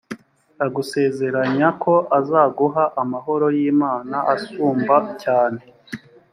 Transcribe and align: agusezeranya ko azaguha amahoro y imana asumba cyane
agusezeranya 0.65 1.67
ko 1.83 1.93
azaguha 2.19 2.83
amahoro 3.01 3.45
y 3.57 3.59
imana 3.71 4.17
asumba 4.33 4.95
cyane 5.21 5.61